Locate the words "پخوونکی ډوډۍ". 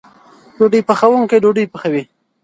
0.87-1.65